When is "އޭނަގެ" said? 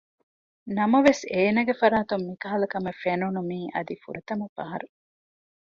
1.33-1.73